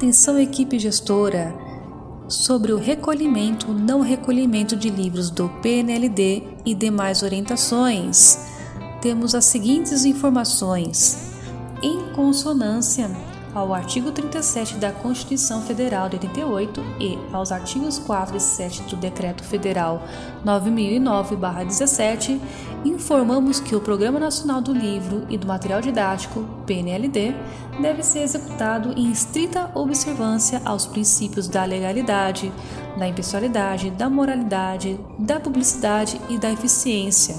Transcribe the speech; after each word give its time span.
Atenção, 0.00 0.38
equipe 0.38 0.78
gestora! 0.78 1.54
Sobre 2.26 2.72
o 2.72 2.78
recolhimento 2.78 3.70
não 3.70 4.00
recolhimento 4.00 4.74
de 4.74 4.88
livros 4.88 5.28
do 5.28 5.46
PNLD 5.60 6.42
e 6.64 6.74
demais 6.74 7.22
orientações, 7.22 8.38
temos 9.02 9.34
as 9.34 9.44
seguintes 9.44 10.06
informações. 10.06 11.34
Em 11.82 12.14
consonância 12.14 13.10
ao 13.54 13.74
artigo 13.74 14.12
37 14.12 14.76
da 14.76 14.92
Constituição 14.92 15.62
Federal 15.62 16.08
de 16.08 16.16
88 16.16 16.80
e 17.00 17.18
aos 17.32 17.50
artigos 17.50 17.98
4 17.98 18.36
e 18.36 18.40
7 18.40 18.82
do 18.82 18.96
Decreto 18.96 19.42
Federal 19.42 20.02
9009-17, 20.44 22.40
informamos 22.84 23.58
que 23.58 23.74
o 23.74 23.80
Programa 23.80 24.20
Nacional 24.20 24.60
do 24.60 24.72
Livro 24.72 25.26
e 25.28 25.36
do 25.36 25.46
Material 25.46 25.80
Didático, 25.80 26.44
PNLD, 26.66 27.34
deve 27.80 28.02
ser 28.02 28.20
executado 28.20 28.92
em 28.96 29.10
estrita 29.10 29.70
observância 29.74 30.62
aos 30.64 30.86
princípios 30.86 31.48
da 31.48 31.64
legalidade, 31.64 32.52
da 32.98 33.08
impessoalidade, 33.08 33.90
da 33.90 34.08
moralidade, 34.08 34.98
da 35.18 35.40
publicidade 35.40 36.20
e 36.28 36.38
da 36.38 36.50
eficiência. 36.50 37.34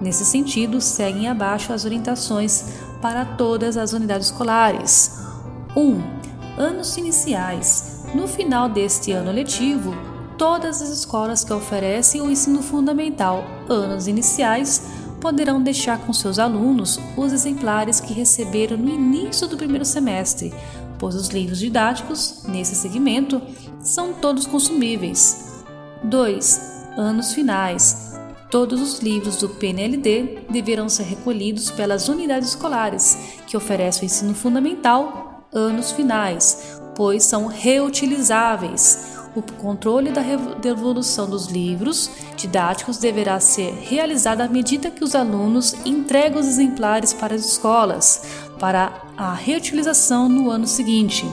Nesse 0.00 0.24
sentido, 0.24 0.80
seguem 0.80 1.28
abaixo 1.28 1.72
as 1.72 1.84
orientações 1.84 2.64
para 3.02 3.24
todas 3.24 3.76
as 3.76 3.92
unidades 3.92 4.28
escolares. 4.28 5.29
1. 5.76 6.02
Anos 6.58 6.96
iniciais. 6.96 8.04
No 8.14 8.26
final 8.26 8.68
deste 8.68 9.12
ano 9.12 9.30
letivo, 9.30 9.94
todas 10.36 10.82
as 10.82 10.88
escolas 10.88 11.44
que 11.44 11.52
oferecem 11.52 12.20
o 12.20 12.30
ensino 12.30 12.62
fundamental 12.62 13.44
anos 13.68 14.08
iniciais 14.08 14.82
poderão 15.20 15.62
deixar 15.62 15.98
com 16.00 16.12
seus 16.12 16.38
alunos 16.38 16.98
os 17.16 17.32
exemplares 17.32 18.00
que 18.00 18.12
receberam 18.12 18.76
no 18.76 18.88
início 18.88 19.46
do 19.46 19.56
primeiro 19.56 19.84
semestre, 19.84 20.52
pois 20.98 21.14
os 21.14 21.28
livros 21.28 21.58
didáticos, 21.58 22.42
nesse 22.48 22.74
segmento, 22.74 23.40
são 23.80 24.14
todos 24.14 24.46
consumíveis. 24.46 25.62
2. 26.02 26.86
Anos 26.96 27.32
finais. 27.32 28.18
Todos 28.50 28.80
os 28.80 28.98
livros 28.98 29.36
do 29.36 29.48
PNLD 29.48 30.46
deverão 30.50 30.88
ser 30.88 31.04
recolhidos 31.04 31.70
pelas 31.70 32.08
unidades 32.08 32.48
escolares 32.48 33.16
que 33.46 33.56
oferecem 33.56 34.02
o 34.02 34.06
ensino 34.06 34.34
fundamental 34.34 35.29
anos 35.52 35.92
finais, 35.92 36.80
pois 36.94 37.24
são 37.24 37.46
reutilizáveis. 37.46 39.18
O 39.34 39.42
controle 39.42 40.10
da 40.10 40.22
devolução 40.60 41.28
dos 41.28 41.46
livros 41.46 42.10
didáticos 42.36 42.98
deverá 42.98 43.38
ser 43.38 43.72
realizado 43.80 44.40
à 44.40 44.48
medida 44.48 44.90
que 44.90 45.04
os 45.04 45.14
alunos 45.14 45.74
entregam 45.86 46.40
os 46.40 46.48
exemplares 46.48 47.12
para 47.12 47.34
as 47.34 47.44
escolas, 47.44 48.22
para 48.58 48.92
a 49.16 49.32
reutilização 49.32 50.28
no 50.28 50.50
ano 50.50 50.66
seguinte. 50.66 51.24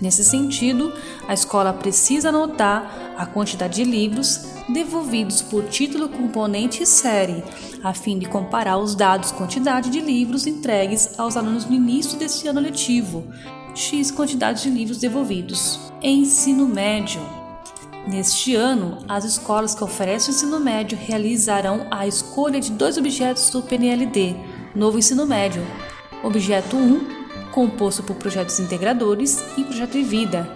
Nesse 0.00 0.24
sentido, 0.24 0.92
a 1.28 1.34
escola 1.34 1.72
precisa 1.72 2.30
anotar 2.30 3.14
a 3.18 3.26
quantidade 3.26 3.76
de 3.76 3.84
livros 3.84 4.46
devolvidos 4.68 5.42
por 5.42 5.64
título, 5.64 6.08
componente 6.08 6.82
e 6.82 6.86
série, 6.86 7.44
a 7.82 7.92
fim 7.92 8.18
de 8.18 8.26
comparar 8.26 8.78
os 8.78 8.94
dados 8.94 9.30
quantidade 9.32 9.90
de 9.90 10.00
livros 10.00 10.46
entregues 10.46 11.18
aos 11.18 11.36
alunos 11.36 11.66
no 11.66 11.74
início 11.74 12.18
deste 12.18 12.48
ano 12.48 12.60
letivo, 12.60 13.24
X 13.74 14.10
quantidade 14.10 14.62
de 14.62 14.70
livros 14.70 14.98
devolvidos. 14.98 15.78
Ensino 16.02 16.66
médio. 16.66 17.20
Neste 18.08 18.54
ano, 18.54 18.98
as 19.06 19.24
escolas 19.24 19.74
que 19.74 19.84
oferecem 19.84 20.32
o 20.32 20.34
ensino 20.34 20.58
médio 20.58 20.98
realizarão 20.98 21.86
a 21.90 22.06
escolha 22.06 22.58
de 22.58 22.70
dois 22.72 22.96
objetos 22.96 23.50
do 23.50 23.60
PNLD, 23.60 24.34
novo 24.74 24.98
ensino 24.98 25.26
médio. 25.26 25.62
Objeto 26.22 26.76
1, 26.76 27.19
composto 27.52 28.02
por 28.02 28.16
projetos 28.16 28.58
integradores 28.60 29.42
e 29.56 29.64
projeto 29.64 29.92
de 29.92 30.02
vida, 30.02 30.48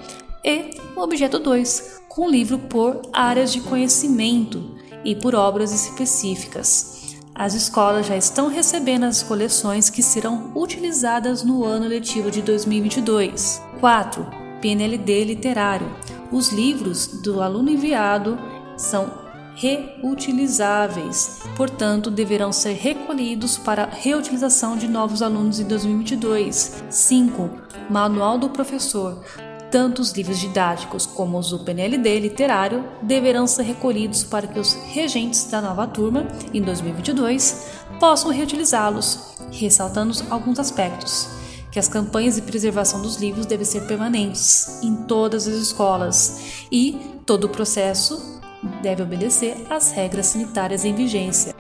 e 0.45 0.71
o 0.95 1.01
objeto 1.01 1.39
2, 1.39 2.03
com 2.09 2.29
livro 2.29 2.59
por 2.59 3.03
áreas 3.13 3.53
de 3.53 3.61
conhecimento 3.61 4.77
e 5.05 5.17
por 5.17 5.35
obras 5.35 5.73
específicas. 5.73 7.17
As 7.35 7.55
escolas 7.55 8.07
já 8.07 8.17
estão 8.17 8.49
recebendo 8.49 9.05
as 9.05 9.23
coleções 9.23 9.91
que 9.91 10.03
serão 10.03 10.53
utilizadas 10.55 11.43
no 11.43 11.65
ano 11.65 11.89
letivo 11.89 12.31
de 12.31 12.41
2022. 12.43 13.61
4. 13.81 14.27
PNLD 14.61 15.25
literário. 15.25 15.89
Os 16.31 16.51
livros 16.51 17.23
do 17.23 17.43
aluno 17.43 17.71
enviado 17.71 18.39
são 18.77 19.24
reutilizáveis, 19.55 21.41
portanto, 21.57 22.11
deverão 22.11 22.53
ser 22.53 22.73
recolhidos 22.73 23.57
para 23.57 23.87
reutilização 23.87 24.77
de 24.77 24.89
novos 24.89 25.23
alunos 25.23 25.61
em 25.61 25.65
2022. 25.65 26.85
5. 26.91 27.51
Manual 27.89 28.39
do 28.39 28.51
professor. 28.51 29.23
Tanto 29.71 30.03
os 30.03 30.13
livros 30.13 30.39
didáticos 30.39 31.05
como 31.05 31.39
os 31.39 31.51
do 31.51 31.59
PNLD 31.61 32.21
literário 32.21 32.85
deverão 33.03 33.47
ser 33.47 33.63
recolhidos 33.65 34.23
para 34.23 34.47
que 34.47 34.59
os 34.59 34.75
regentes 34.93 35.45
da 35.45 35.61
nova 35.61 35.87
turma, 35.87 36.29
em 36.53 36.63
2022, 36.63 37.71
possam 37.99 38.31
reutilizá-los, 38.31 39.35
ressaltando 39.51 40.15
alguns 40.31 40.59
aspectos 40.59 41.29
que 41.73 41.79
as 41.81 41.89
campanhas 41.89 42.37
de 42.37 42.43
preservação 42.43 43.03
dos 43.03 43.17
livros 43.17 43.47
devem 43.47 43.67
ser 43.67 43.85
permanentes 43.89 44.81
em 44.81 44.95
todas 44.95 45.49
as 45.49 45.57
escolas 45.57 46.67
e 46.71 46.97
todo 47.27 47.45
o 47.45 47.49
processo 47.49 48.41
deve 48.83 49.03
obedecer 49.03 49.57
às 49.71 49.93
regras 49.93 50.27
sanitárias 50.27 50.85
em 50.85 50.95
vigência. 50.95 51.54